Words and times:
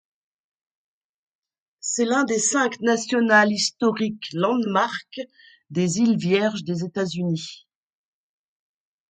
C'est 1.79 2.05
l'un 2.05 2.23
des 2.23 2.39
cinq 2.39 2.81
National 2.81 3.51
Historic 3.51 4.29
Landmark 4.33 5.19
des 5.69 5.99
îles 5.99 6.17
Vierges 6.17 6.63
des 6.63 6.83
États-Unis. 6.83 7.67